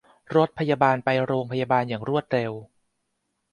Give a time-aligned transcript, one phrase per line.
[0.35, 2.51] รถพยาบาลไปโรงพยาบาลอย่างรวดเร็ว